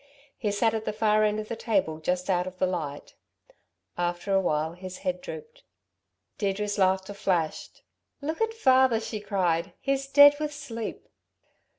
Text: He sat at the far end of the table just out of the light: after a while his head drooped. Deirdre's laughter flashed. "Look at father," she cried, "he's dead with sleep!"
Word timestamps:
He 0.35 0.49
sat 0.51 0.73
at 0.73 0.85
the 0.85 0.93
far 0.93 1.23
end 1.23 1.39
of 1.39 1.47
the 1.47 1.55
table 1.55 1.99
just 1.99 2.27
out 2.27 2.47
of 2.47 2.57
the 2.57 2.65
light: 2.65 3.13
after 3.99 4.33
a 4.33 4.41
while 4.41 4.73
his 4.73 4.97
head 5.05 5.21
drooped. 5.21 5.61
Deirdre's 6.39 6.79
laughter 6.79 7.13
flashed. 7.13 7.83
"Look 8.19 8.41
at 8.41 8.51
father," 8.55 8.99
she 8.99 9.19
cried, 9.19 9.73
"he's 9.79 10.07
dead 10.07 10.37
with 10.39 10.55
sleep!" 10.55 11.07